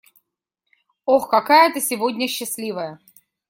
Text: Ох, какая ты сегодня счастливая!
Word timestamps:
Ох, 1.05 1.29
какая 1.29 1.71
ты 1.71 1.79
сегодня 1.79 2.27
счастливая! 2.27 2.97